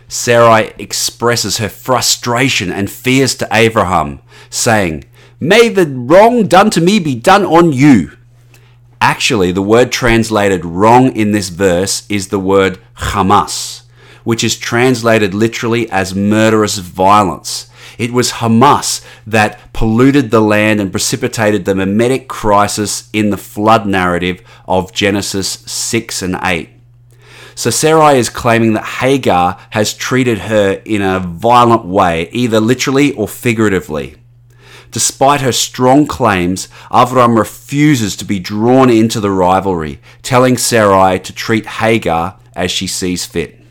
Sarai 0.06 0.72
expresses 0.78 1.58
her 1.58 1.68
frustration 1.68 2.70
and 2.70 2.88
fears 2.88 3.34
to 3.34 3.48
Abraham, 3.50 4.20
saying, 4.50 5.04
May 5.40 5.68
the 5.68 5.86
wrong 5.86 6.46
done 6.46 6.70
to 6.70 6.80
me 6.80 7.00
be 7.00 7.16
done 7.16 7.44
on 7.44 7.72
you. 7.72 8.12
Actually, 9.00 9.50
the 9.50 9.60
word 9.60 9.90
translated 9.90 10.64
wrong 10.64 11.14
in 11.16 11.32
this 11.32 11.48
verse 11.48 12.06
is 12.08 12.28
the 12.28 12.38
word 12.38 12.78
Hamas, 12.98 13.82
which 14.22 14.44
is 14.44 14.56
translated 14.56 15.34
literally 15.34 15.90
as 15.90 16.14
murderous 16.14 16.78
violence. 16.78 17.68
It 17.98 18.12
was 18.12 18.32
Hamas 18.32 19.04
that 19.26 19.72
polluted 19.72 20.30
the 20.30 20.40
land 20.40 20.80
and 20.80 20.90
precipitated 20.90 21.64
the 21.64 21.74
mimetic 21.74 22.28
crisis 22.28 23.08
in 23.12 23.30
the 23.30 23.36
flood 23.36 23.86
narrative 23.86 24.42
of 24.66 24.92
Genesis 24.92 25.48
6 25.48 26.22
and 26.22 26.38
8. 26.42 26.70
So 27.54 27.70
Sarai 27.70 28.18
is 28.18 28.28
claiming 28.28 28.72
that 28.72 28.84
Hagar 28.84 29.58
has 29.70 29.94
treated 29.94 30.38
her 30.38 30.82
in 30.84 31.02
a 31.02 31.20
violent 31.20 31.84
way, 31.84 32.28
either 32.32 32.58
literally 32.58 33.12
or 33.14 33.28
figuratively. 33.28 34.16
Despite 34.90 35.40
her 35.40 35.52
strong 35.52 36.06
claims, 36.06 36.68
Avram 36.90 37.36
refuses 37.36 38.16
to 38.16 38.24
be 38.24 38.38
drawn 38.38 38.90
into 38.90 39.20
the 39.20 39.30
rivalry, 39.30 40.00
telling 40.22 40.56
Sarai 40.56 41.18
to 41.20 41.32
treat 41.32 41.66
Hagar 41.66 42.38
as 42.54 42.70
she 42.70 42.86
sees 42.86 43.24
fit. 43.24 43.63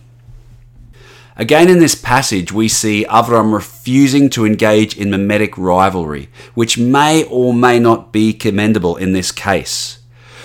Again, 1.35 1.67
in 1.67 1.79
this 1.79 1.95
passage, 1.95 2.51
we 2.51 2.67
see 2.67 3.07
Avram 3.09 3.53
refusing 3.53 4.29
to 4.31 4.45
engage 4.45 4.95
in 4.95 5.09
mimetic 5.09 5.57
rivalry, 5.57 6.29
which 6.53 6.77
may 6.77 7.23
or 7.23 7.53
may 7.53 7.79
not 7.79 8.13
be 8.13 8.33
commendable 8.33 8.97
in 8.97 9.13
this 9.13 9.31
case. 9.31 9.99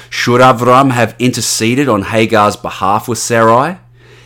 Should 0.09 0.40
Avram 0.40 0.92
have 0.92 1.14
interceded 1.18 1.90
on 1.90 2.04
Hagar's 2.04 2.57
behalf 2.57 3.07
with 3.07 3.18
Sarai? 3.18 3.78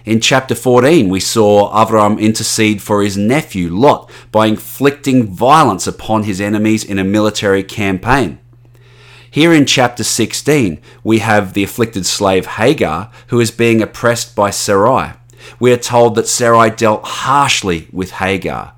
In 0.04 0.21
chapter 0.21 0.54
14, 0.54 1.09
we 1.09 1.19
saw 1.19 1.73
Avram 1.73 2.21
intercede 2.21 2.81
for 2.81 3.02
his 3.02 3.16
nephew 3.16 3.69
Lot 3.69 4.09
by 4.31 4.47
inflicting 4.47 5.26
violence 5.26 5.88
upon 5.88 6.23
his 6.23 6.40
enemies 6.40 6.85
in 6.85 6.99
a 6.99 7.04
military 7.04 7.64
campaign. 7.64 8.38
Here 9.28 9.52
in 9.52 9.66
chapter 9.66 10.04
16, 10.04 10.81
we 11.02 11.19
have 11.21 11.54
the 11.54 11.64
afflicted 11.64 12.07
slave 12.07 12.47
Hagar 12.47 13.11
who 13.28 13.40
is 13.40 13.50
being 13.50 13.83
oppressed 13.83 14.37
by 14.37 14.50
Sarai. 14.50 15.14
We 15.58 15.72
are 15.72 15.76
told 15.76 16.14
that 16.14 16.28
Sarai 16.28 16.70
dealt 16.70 17.04
harshly 17.04 17.88
with 17.92 18.12
Hagar. 18.12 18.75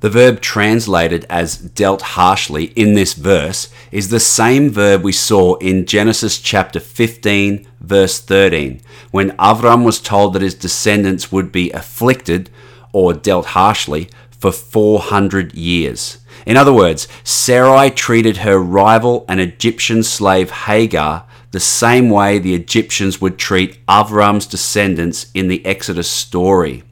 The 0.00 0.10
verb 0.10 0.42
translated 0.42 1.24
as 1.30 1.56
dealt 1.56 2.02
harshly 2.02 2.64
in 2.76 2.92
this 2.92 3.14
verse 3.14 3.70
is 3.90 4.10
the 4.10 4.20
same 4.20 4.68
verb 4.68 5.02
we 5.02 5.12
saw 5.12 5.54
in 5.54 5.86
Genesis 5.86 6.38
chapter 6.38 6.78
15, 6.78 7.66
verse 7.80 8.20
13, 8.20 8.82
when 9.12 9.30
Avram 9.38 9.82
was 9.82 10.00
told 10.00 10.34
that 10.34 10.42
his 10.42 10.54
descendants 10.54 11.32
would 11.32 11.50
be 11.50 11.70
afflicted 11.70 12.50
or 12.92 13.14
dealt 13.14 13.46
harshly 13.46 14.10
for 14.30 14.52
400 14.52 15.54
years. 15.54 16.18
In 16.44 16.58
other 16.58 16.72
words, 16.72 17.08
Sarai 17.22 17.90
treated 17.90 18.38
her 18.38 18.58
rival 18.58 19.24
and 19.26 19.40
Egyptian 19.40 20.02
slave 20.02 20.50
Hagar 20.50 21.24
the 21.54 21.60
same 21.60 22.10
way 22.10 22.40
the 22.40 22.52
Egyptians 22.52 23.20
would 23.20 23.38
treat 23.38 23.78
Avram's 23.86 24.44
descendants 24.44 25.30
in 25.34 25.46
the 25.46 25.64
Exodus 25.64 26.10
story. 26.10 26.82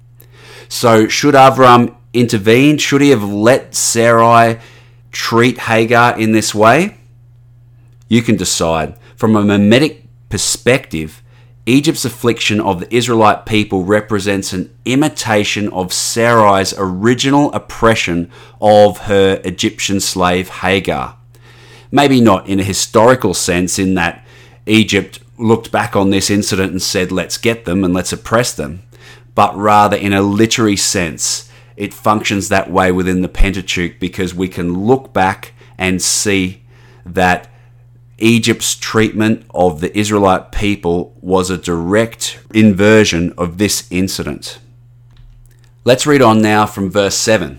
So, 0.69 1.09
should 1.09 1.35
Avram 1.35 1.97
intervene? 2.12 2.78
Should 2.78 3.00
he 3.00 3.11
have 3.11 3.25
let 3.25 3.75
Sarai 3.75 4.61
treat 5.11 5.59
Hagar 5.59 6.16
in 6.16 6.31
this 6.31 6.54
way? 6.54 6.97
You 8.07 8.23
can 8.23 8.37
decide. 8.37 8.95
From 9.16 9.35
a 9.35 9.45
mimetic 9.45 10.04
perspective, 10.28 11.25
Egypt's 11.66 12.04
affliction 12.04 12.61
of 12.61 12.78
the 12.78 12.95
Israelite 12.95 13.45
people 13.45 13.83
represents 13.83 14.52
an 14.52 14.73
imitation 14.85 15.71
of 15.71 15.92
Sarai's 15.92 16.73
original 16.78 17.52
oppression 17.52 18.31
of 18.61 18.99
her 19.11 19.40
Egyptian 19.45 19.99
slave 19.99 20.49
Hagar. 20.49 21.16
Maybe 21.90 22.21
not 22.21 22.47
in 22.47 22.61
a 22.61 22.64
historical 22.64 23.35
sense, 23.35 23.76
in 23.76 23.95
that 23.95 24.25
Egypt 24.66 25.21
looked 25.38 25.73
back 25.73 25.97
on 25.97 26.11
this 26.11 26.31
incident 26.31 26.73
and 26.73 26.83
said, 26.83 27.11
let's 27.11 27.37
get 27.37 27.64
them 27.64 27.85
and 27.85 27.92
let's 27.92 28.12
oppress 28.12 28.52
them, 28.52 28.83
but 29.35 29.57
rather 29.57 29.97
in 29.97 30.12
a 30.12 30.23
literary 30.23 30.76
sense. 30.76 31.50
It 31.76 31.95
functions 31.95 32.49
that 32.49 32.71
way 32.71 32.92
within 32.92 33.23
the 33.23 33.28
Pentateuch 33.28 33.99
because 33.99 34.35
we 34.35 34.49
can 34.49 34.87
look 34.87 35.12
back 35.12 35.52
and 35.78 36.00
see 36.00 36.62
that 37.04 37.49
Egypt's 38.19 38.76
treatment 38.76 39.45
of 39.52 39.81
the 39.81 39.97
Israelite 39.99 40.52
people 40.52 41.16
was 41.21 41.50
a 41.50 41.59
direct 41.59 42.38
inversion 42.54 43.33
of 43.37 43.59
this 43.59 43.88
incident. 43.90 44.59
Let's 45.85 46.07
read 46.07 46.23
on 46.23 46.40
now 46.40 46.66
from 46.66 46.90
verse 46.90 47.16
7. 47.16 47.59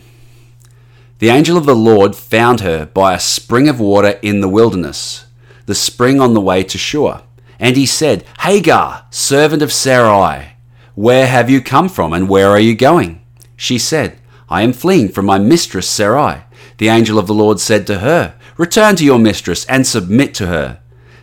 The 1.19 1.27
angel 1.29 1.57
of 1.57 1.65
the 1.65 1.75
Lord 1.75 2.15
found 2.15 2.61
her 2.61 2.85
by 2.85 3.13
a 3.13 3.19
spring 3.19 3.67
of 3.67 3.81
water 3.81 4.19
in 4.21 4.39
the 4.39 4.47
wilderness, 4.47 5.25
the 5.65 5.75
spring 5.75 6.19
on 6.19 6.33
the 6.33 6.41
way 6.41 6.63
to 6.63 6.77
Shur. 6.77 7.21
And 7.59 7.77
he 7.77 7.85
said, 7.85 8.25
Hagar, 8.39 9.05
servant 9.09 9.61
of 9.61 9.71
Sarai, 9.71 10.53
where 10.95 11.27
have 11.27 11.49
you 11.49 11.61
come 11.61 11.89
from 11.89 12.13
and 12.13 12.29
where 12.29 12.49
are 12.49 12.59
you 12.59 12.75
going? 12.75 13.21
She 13.55 13.77
said, 13.77 14.19
I 14.49 14.61
am 14.61 14.73
fleeing 14.73 15.09
from 15.09 15.25
my 15.25 15.39
mistress 15.39 15.89
Sarai. 15.89 16.43
The 16.77 16.89
angel 16.89 17.17
of 17.17 17.27
the 17.27 17.33
Lord 17.33 17.59
said 17.59 17.87
to 17.87 17.99
her, 17.99 18.35
Return 18.57 18.95
to 18.97 19.05
your 19.05 19.19
mistress 19.19 19.65
and 19.65 19.87
submit 19.87 20.33
to 20.35 20.47
her. 20.47 20.79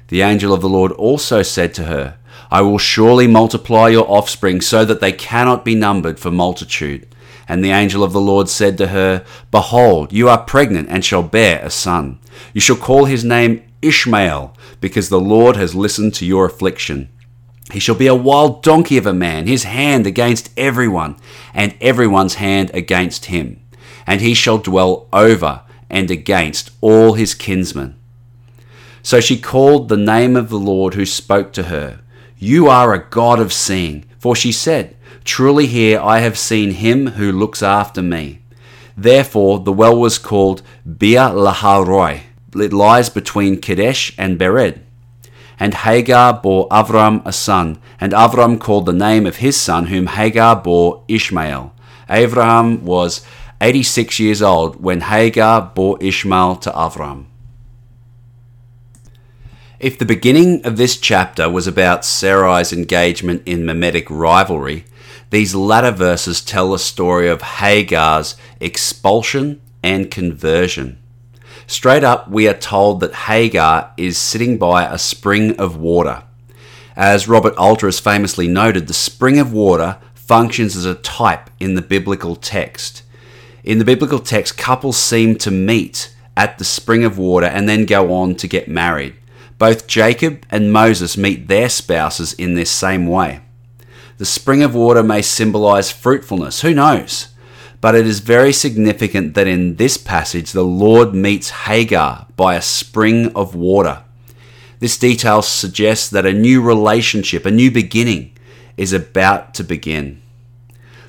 The 0.08 0.22
angel 0.22 0.52
of 0.52 0.60
the 0.60 0.68
Lord 0.68 0.90
also 0.92 1.42
said 1.42 1.74
to 1.74 1.84
her, 1.84 2.18
I 2.50 2.62
will 2.62 2.78
surely 2.78 3.28
multiply 3.28 3.88
your 3.88 4.10
offspring 4.10 4.60
so 4.60 4.84
that 4.84 5.00
they 5.00 5.12
cannot 5.12 5.64
be 5.64 5.76
numbered 5.76 6.18
for 6.18 6.32
multitude. 6.32 7.06
And 7.46 7.64
the 7.64 7.70
angel 7.70 8.02
of 8.02 8.12
the 8.12 8.20
Lord 8.20 8.48
said 8.48 8.76
to 8.78 8.88
her, 8.88 9.24
Behold, 9.50 10.12
you 10.12 10.28
are 10.28 10.42
pregnant 10.42 10.88
and 10.88 11.04
shall 11.04 11.22
bear 11.22 11.60
a 11.64 11.70
son. 11.70 12.18
You 12.52 12.60
shall 12.60 12.76
call 12.76 13.04
his 13.04 13.24
name 13.24 13.62
Ishmael, 13.82 14.56
because 14.80 15.08
the 15.08 15.20
Lord 15.20 15.56
has 15.56 15.74
listened 15.74 16.14
to 16.14 16.26
your 16.26 16.46
affliction. 16.46 17.08
He 17.72 17.78
shall 17.78 17.94
be 17.94 18.06
a 18.06 18.14
wild 18.14 18.62
donkey 18.62 18.96
of 18.96 19.06
a 19.06 19.12
man, 19.12 19.46
his 19.46 19.64
hand 19.64 20.06
against 20.06 20.50
everyone, 20.56 21.16
and 21.54 21.74
everyone's 21.80 22.34
hand 22.34 22.70
against 22.74 23.26
him. 23.26 23.60
And 24.06 24.20
he 24.20 24.34
shall 24.34 24.58
dwell 24.58 25.08
over 25.12 25.62
and 25.88 26.10
against 26.10 26.70
all 26.80 27.14
his 27.14 27.34
kinsmen. 27.34 27.96
So 29.02 29.20
she 29.20 29.38
called 29.40 29.88
the 29.88 29.96
name 29.96 30.36
of 30.36 30.48
the 30.48 30.58
Lord 30.58 30.94
who 30.94 31.06
spoke 31.06 31.52
to 31.54 31.64
her. 31.64 32.00
You 32.38 32.68
are 32.68 32.92
a 32.92 33.08
God 33.08 33.38
of 33.38 33.52
seeing. 33.52 34.04
For 34.18 34.36
she 34.36 34.52
said, 34.52 34.96
Truly 35.24 35.66
here 35.66 36.00
I 36.00 36.18
have 36.20 36.38
seen 36.38 36.72
him 36.72 37.08
who 37.08 37.32
looks 37.32 37.62
after 37.62 38.02
me. 38.02 38.42
Therefore 38.96 39.60
the 39.60 39.72
well 39.72 39.96
was 39.96 40.18
called 40.18 40.62
Beer 40.84 41.30
Lahai 41.30 41.86
Roi. 41.86 42.22
It 42.54 42.72
lies 42.72 43.08
between 43.08 43.60
Kadesh 43.60 44.14
and 44.18 44.38
Bered. 44.38 44.80
And 45.58 45.74
Hagar 45.74 46.40
bore 46.40 46.68
Avram 46.68 47.22
a 47.24 47.32
son, 47.32 47.78
and 48.00 48.12
Avram 48.12 48.58
called 48.58 48.86
the 48.86 48.92
name 48.92 49.26
of 49.26 49.36
his 49.36 49.56
son, 49.56 49.86
whom 49.86 50.06
Hagar 50.06 50.56
bore 50.56 51.04
Ishmael. 51.06 51.74
Abraham 52.08 52.84
was 52.84 53.24
86 53.60 54.18
years 54.18 54.40
old 54.40 54.82
when 54.82 55.02
Hagar 55.02 55.70
bore 55.74 55.98
Ishmael 56.00 56.56
to 56.56 56.70
Avram. 56.70 57.26
If 59.78 59.98
the 59.98 60.04
beginning 60.04 60.64
of 60.66 60.76
this 60.76 60.96
chapter 60.98 61.48
was 61.48 61.66
about 61.66 62.04
Sarai's 62.04 62.72
engagement 62.72 63.42
in 63.46 63.64
mimetic 63.64 64.10
rivalry, 64.10 64.84
these 65.30 65.54
latter 65.54 65.90
verses 65.90 66.42
tell 66.42 66.72
the 66.72 66.78
story 66.78 67.28
of 67.28 67.40
Hagar's 67.40 68.36
expulsion 68.60 69.60
and 69.82 70.10
conversion. 70.10 70.99
Straight 71.70 72.02
up, 72.02 72.28
we 72.28 72.48
are 72.48 72.58
told 72.58 72.98
that 72.98 73.14
Hagar 73.14 73.92
is 73.96 74.18
sitting 74.18 74.58
by 74.58 74.84
a 74.84 74.98
spring 74.98 75.56
of 75.56 75.76
water. 75.76 76.24
As 76.96 77.28
Robert 77.28 77.54
Alter 77.54 77.86
has 77.86 78.00
famously 78.00 78.48
noted, 78.48 78.88
the 78.88 78.92
spring 78.92 79.38
of 79.38 79.52
water 79.52 79.98
functions 80.12 80.74
as 80.74 80.84
a 80.84 80.96
type 80.96 81.48
in 81.60 81.76
the 81.76 81.80
biblical 81.80 82.34
text. 82.34 83.04
In 83.62 83.78
the 83.78 83.84
biblical 83.84 84.18
text, 84.18 84.58
couples 84.58 84.96
seem 84.96 85.36
to 85.36 85.52
meet 85.52 86.12
at 86.36 86.58
the 86.58 86.64
spring 86.64 87.04
of 87.04 87.18
water 87.18 87.46
and 87.46 87.68
then 87.68 87.86
go 87.86 88.12
on 88.14 88.34
to 88.34 88.48
get 88.48 88.66
married. 88.66 89.14
Both 89.56 89.86
Jacob 89.86 90.44
and 90.50 90.72
Moses 90.72 91.16
meet 91.16 91.46
their 91.46 91.68
spouses 91.68 92.32
in 92.32 92.54
this 92.54 92.70
same 92.72 93.06
way. 93.06 93.42
The 94.18 94.24
spring 94.24 94.64
of 94.64 94.74
water 94.74 95.04
may 95.04 95.22
symbolize 95.22 95.92
fruitfulness, 95.92 96.62
who 96.62 96.74
knows? 96.74 97.28
But 97.80 97.94
it 97.94 98.06
is 98.06 98.20
very 98.20 98.52
significant 98.52 99.34
that 99.34 99.46
in 99.46 99.76
this 99.76 99.96
passage 99.96 100.52
the 100.52 100.64
Lord 100.64 101.14
meets 101.14 101.50
Hagar 101.50 102.26
by 102.36 102.54
a 102.54 102.62
spring 102.62 103.34
of 103.34 103.54
water. 103.54 104.02
This 104.80 104.98
detail 104.98 105.42
suggests 105.42 106.08
that 106.10 106.26
a 106.26 106.32
new 106.32 106.62
relationship, 106.62 107.46
a 107.46 107.50
new 107.50 107.70
beginning, 107.70 108.32
is 108.76 108.92
about 108.92 109.54
to 109.54 109.64
begin. 109.64 110.20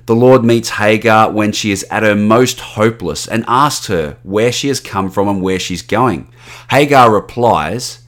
The 0.05 0.15
Lord 0.15 0.43
meets 0.43 0.71
Hagar 0.71 1.31
when 1.31 1.51
she 1.51 1.71
is 1.71 1.85
at 1.89 2.03
her 2.03 2.15
most 2.15 2.59
hopeless 2.59 3.27
and 3.27 3.45
asks 3.47 3.87
her 3.87 4.17
where 4.23 4.51
she 4.51 4.67
has 4.67 4.79
come 4.79 5.09
from 5.09 5.27
and 5.27 5.41
where 5.41 5.59
she's 5.59 5.81
going. 5.81 6.29
Hagar 6.69 7.13
replies 7.13 8.03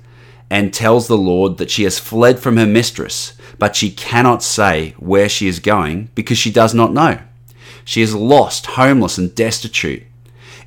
and 0.49 0.73
tells 0.73 1.07
the 1.07 1.17
Lord 1.17 1.57
that 1.57 1.71
she 1.71 1.83
has 1.83 1.99
fled 1.99 2.39
from 2.39 2.57
her 2.57 2.65
mistress, 2.65 3.33
but 3.57 3.75
she 3.75 3.89
cannot 3.91 4.43
say 4.43 4.95
where 4.97 5.29
she 5.29 5.47
is 5.47 5.59
going 5.59 6.09
because 6.15 6.37
she 6.37 6.51
does 6.51 6.73
not 6.73 6.93
know. 6.93 7.19
She 7.85 8.01
is 8.01 8.15
lost, 8.15 8.65
homeless, 8.65 9.17
and 9.17 9.33
destitute. 9.33 10.03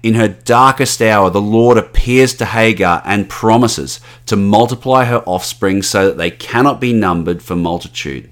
In 0.02 0.14
her 0.14 0.28
darkest 0.28 1.02
hour, 1.02 1.30
the 1.30 1.40
Lord 1.40 1.78
appears 1.78 2.34
to 2.34 2.44
Hagar 2.44 3.02
and 3.04 3.28
promises 3.28 4.00
to 4.26 4.36
multiply 4.36 5.04
her 5.06 5.22
offspring 5.26 5.82
so 5.82 6.06
that 6.06 6.18
they 6.18 6.30
cannot 6.30 6.80
be 6.80 6.92
numbered 6.92 7.42
for 7.42 7.56
multitude. 7.56 8.30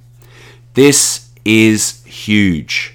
This 0.75 1.31
is 1.44 2.05
huge. 2.05 2.94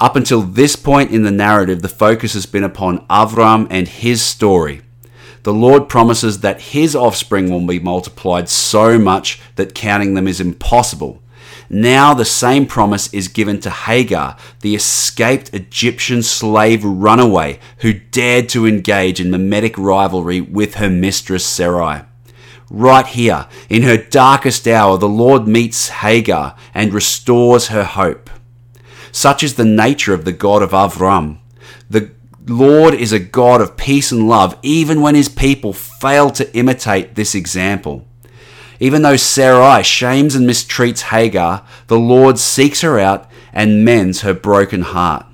Up 0.00 0.16
until 0.16 0.40
this 0.40 0.76
point 0.76 1.10
in 1.10 1.24
the 1.24 1.30
narrative, 1.30 1.82
the 1.82 1.88
focus 1.88 2.32
has 2.32 2.46
been 2.46 2.64
upon 2.64 3.06
Avram 3.08 3.66
and 3.70 3.86
his 3.86 4.22
story. 4.22 4.80
The 5.42 5.52
Lord 5.52 5.88
promises 5.88 6.40
that 6.40 6.60
his 6.60 6.96
offspring 6.96 7.50
will 7.50 7.66
be 7.66 7.80
multiplied 7.80 8.48
so 8.48 8.98
much 8.98 9.40
that 9.56 9.74
counting 9.74 10.14
them 10.14 10.26
is 10.26 10.40
impossible. 10.40 11.22
Now 11.72 12.14
the 12.14 12.24
same 12.24 12.66
promise 12.66 13.14
is 13.14 13.28
given 13.28 13.60
to 13.60 13.70
Hagar, 13.70 14.36
the 14.60 14.74
escaped 14.74 15.54
Egyptian 15.54 16.20
slave 16.24 16.84
runaway 16.84 17.60
who 17.78 17.92
dared 17.92 18.48
to 18.50 18.66
engage 18.66 19.20
in 19.20 19.30
mimetic 19.30 19.78
rivalry 19.78 20.40
with 20.40 20.74
her 20.74 20.90
mistress 20.90 21.46
Sarai. 21.46 22.02
Right 22.68 23.06
here, 23.06 23.46
in 23.68 23.82
her 23.84 23.96
darkest 23.96 24.66
hour, 24.66 24.98
the 24.98 25.08
Lord 25.08 25.46
meets 25.46 25.90
Hagar 25.90 26.56
and 26.74 26.92
restores 26.92 27.68
her 27.68 27.84
hope. 27.84 28.30
Such 29.12 29.44
is 29.44 29.54
the 29.54 29.64
nature 29.64 30.12
of 30.12 30.24
the 30.24 30.32
God 30.32 30.62
of 30.62 30.72
Avram. 30.72 31.38
The 31.88 32.10
Lord 32.46 32.94
is 32.94 33.12
a 33.12 33.20
God 33.20 33.60
of 33.60 33.76
peace 33.76 34.10
and 34.10 34.28
love, 34.28 34.58
even 34.62 35.00
when 35.02 35.14
his 35.14 35.28
people 35.28 35.72
fail 35.72 36.30
to 36.30 36.52
imitate 36.56 37.14
this 37.14 37.36
example. 37.36 38.06
Even 38.80 39.02
though 39.02 39.16
Sarai 39.16 39.82
shames 39.82 40.34
and 40.34 40.48
mistreats 40.48 41.02
Hagar, 41.02 41.64
the 41.88 41.98
Lord 41.98 42.38
seeks 42.38 42.80
her 42.80 42.98
out 42.98 43.28
and 43.52 43.84
mends 43.84 44.22
her 44.22 44.32
broken 44.32 44.80
heart. 44.82 45.26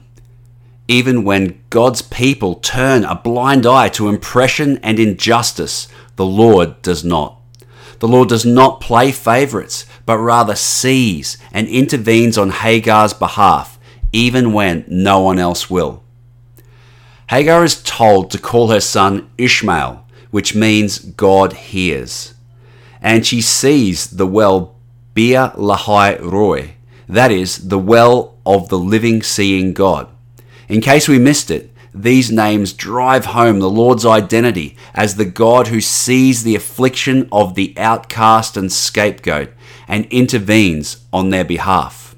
Even 0.89 1.25
when 1.25 1.61
God's 1.71 2.03
people 2.03 2.57
turn 2.57 3.05
a 3.05 3.15
blind 3.15 3.65
eye 3.65 3.89
to 3.91 4.09
oppression 4.09 4.79
and 4.79 4.99
injustice, 4.99 5.89
the 6.17 6.27
Lord 6.27 6.81
does 6.83 7.05
not. 7.05 7.41
The 8.01 8.09
Lord 8.09 8.29
does 8.29 8.45
not 8.45 8.81
play 8.81 9.13
favorites, 9.13 9.87
but 10.05 10.19
rather 10.19 10.55
sees 10.55 11.39
and 11.53 11.69
intervenes 11.69 12.37
on 12.37 12.51
Hagar's 12.51 13.15
behalf, 13.15 13.79
even 14.13 14.53
when 14.53 14.85
no 14.89 15.21
one 15.21 15.39
else 15.39 15.71
will. 15.71 16.03
Hagar 17.31 17.65
is 17.65 17.83
told 17.83 18.31
to 18.31 18.39
call 18.39 18.69
her 18.69 18.81
son 18.81 19.29
Ishmael, 19.39 20.05
which 20.31 20.55
means 20.55 20.99
God 20.99 21.53
hears. 21.55 22.35
And 23.01 23.27
she 23.27 23.41
sees 23.41 24.07
the 24.09 24.27
well 24.27 24.77
Beer 25.15 25.53
Lahai 25.57 26.21
Roi, 26.21 26.75
that 27.09 27.31
is, 27.31 27.69
the 27.69 27.79
well 27.79 28.37
of 28.45 28.69
the 28.69 28.79
living 28.79 29.23
seeing 29.23 29.73
God. 29.73 30.09
In 30.69 30.81
case 30.81 31.09
we 31.09 31.19
missed 31.19 31.51
it, 31.51 31.73
these 31.95 32.31
names 32.31 32.75
drive 32.75 33.27
home 33.27 33.59
the 33.59 33.71
Lord's 33.71 34.05
identity 34.05 34.77
as 34.93 35.17
the 35.17 35.25
God 35.25 35.69
who 35.69 35.81
sees 35.81 36.43
the 36.43 36.55
affliction 36.55 37.27
of 37.33 37.55
the 37.55 37.73
outcast 37.79 38.57
and 38.57 38.71
scapegoat 38.71 39.51
and 39.89 40.05
intervenes 40.07 41.05
on 41.13 41.31
their 41.31 41.45
behalf. 41.45 42.15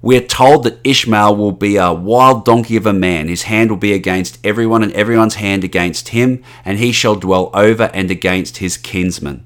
We 0.00 0.16
are 0.16 0.26
told 0.26 0.64
that 0.64 0.80
Ishmael 0.84 1.36
will 1.36 1.52
be 1.52 1.76
a 1.76 1.92
wild 1.92 2.44
donkey 2.44 2.76
of 2.76 2.86
a 2.86 2.92
man. 2.92 3.28
His 3.28 3.42
hand 3.44 3.70
will 3.70 3.78
be 3.78 3.92
against 3.92 4.38
everyone, 4.44 4.82
and 4.82 4.92
everyone's 4.92 5.36
hand 5.36 5.64
against 5.64 6.08
him, 6.08 6.42
and 6.64 6.78
he 6.78 6.92
shall 6.92 7.14
dwell 7.14 7.50
over 7.54 7.90
and 7.94 8.10
against 8.10 8.58
his 8.58 8.76
kinsmen. 8.76 9.44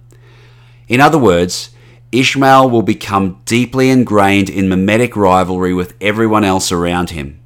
In 0.89 1.01
other 1.01 1.19
words, 1.19 1.71
Ishmael 2.11 2.71
will 2.71 2.83
become 2.83 3.41
deeply 3.45 3.91
ingrained 3.91 4.49
in 4.49 4.69
mimetic 4.69 5.15
rivalry 5.15 5.75
with 5.75 5.95
everyone 6.01 6.45
else 6.45 6.73
around 6.73 7.11
him. 7.11 7.39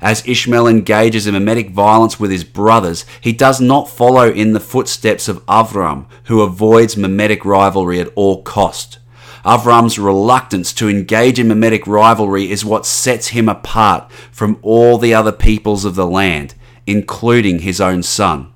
As 0.00 0.26
Ishmael 0.26 0.68
engages 0.68 1.26
in 1.26 1.34
mimetic 1.34 1.70
violence 1.70 2.20
with 2.20 2.30
his 2.30 2.44
brothers, 2.44 3.04
he 3.20 3.32
does 3.32 3.60
not 3.60 3.88
follow 3.88 4.30
in 4.30 4.52
the 4.52 4.60
footsteps 4.60 5.26
of 5.26 5.44
Avram, 5.46 6.06
who 6.24 6.42
avoids 6.42 6.96
mimetic 6.96 7.44
rivalry 7.44 7.98
at 7.98 8.12
all 8.14 8.42
cost. 8.42 8.98
Avram's 9.44 9.98
reluctance 9.98 10.72
to 10.74 10.88
engage 10.88 11.38
in 11.38 11.48
mimetic 11.48 11.86
rivalry 11.86 12.50
is 12.50 12.64
what 12.64 12.86
sets 12.86 13.28
him 13.28 13.48
apart 13.48 14.10
from 14.30 14.58
all 14.62 14.98
the 14.98 15.14
other 15.14 15.32
peoples 15.32 15.84
of 15.84 15.94
the 15.94 16.06
land, 16.06 16.54
including 16.86 17.60
his 17.60 17.80
own 17.80 18.02
son, 18.02 18.52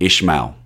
Ishmael. 0.00 0.56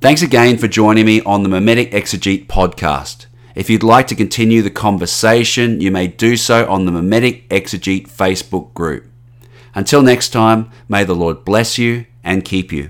Thanks 0.00 0.22
again 0.22 0.56
for 0.56 0.66
joining 0.66 1.04
me 1.04 1.20
on 1.24 1.42
the 1.42 1.50
Mimetic 1.50 1.90
Exegete 1.92 2.46
podcast. 2.46 3.26
If 3.54 3.68
you'd 3.68 3.82
like 3.82 4.06
to 4.06 4.14
continue 4.14 4.62
the 4.62 4.70
conversation, 4.70 5.82
you 5.82 5.90
may 5.90 6.06
do 6.06 6.38
so 6.38 6.66
on 6.70 6.86
the 6.86 6.90
Mimetic 6.90 7.46
Exegete 7.50 8.08
Facebook 8.08 8.72
group. 8.72 9.04
Until 9.74 10.00
next 10.00 10.30
time, 10.30 10.70
may 10.88 11.04
the 11.04 11.14
Lord 11.14 11.44
bless 11.44 11.76
you 11.76 12.06
and 12.24 12.46
keep 12.46 12.72
you. 12.72 12.88